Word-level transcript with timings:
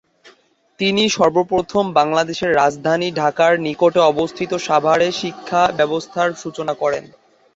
তিনি 0.79 1.03
সর্বপ্রথম 1.09 1.85
বাংলাদেশের 1.93 2.51
রাজধানী 2.55 3.07
ঢাকার 3.15 3.53
নিকটে 3.65 3.99
অবস্থিত 4.11 4.51
সাভারে 4.67 5.07
শিক্ষা 5.21 5.61
ব্যবস্থার 5.79 6.29
সূচনা 6.41 6.73
করেন। 6.81 7.03